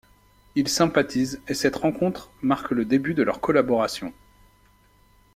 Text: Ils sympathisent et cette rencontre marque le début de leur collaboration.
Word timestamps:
Ils 0.55 0.67
sympathisent 0.67 1.39
et 1.47 1.53
cette 1.53 1.75
rencontre 1.75 2.31
marque 2.41 2.71
le 2.71 2.85
début 2.85 3.13
de 3.13 3.21
leur 3.21 3.39
collaboration. 3.39 4.11